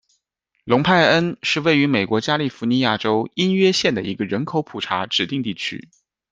[0.63, 5.89] 隆派恩是位于美国加利福尼亚州因约县的一个人口普查指定地区。